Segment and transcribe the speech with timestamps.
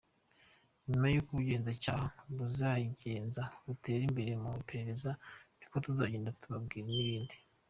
[0.87, 2.05] Nyuma uko ubugenzacyaha
[2.37, 5.11] buzagenda butera imbere mu iperereza
[5.57, 7.35] niko tuzagenda tubabwira n’ibindi.